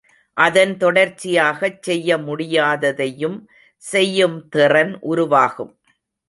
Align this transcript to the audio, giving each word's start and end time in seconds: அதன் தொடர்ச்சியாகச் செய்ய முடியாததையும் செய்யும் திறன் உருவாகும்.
அதன் 0.37 0.77
தொடர்ச்சியாகச் 0.77 1.81
செய்ய 1.81 2.17
முடியாததையும் 2.17 3.37
செய்யும் 3.83 4.47
திறன் 4.49 4.93
உருவாகும். 5.01 5.73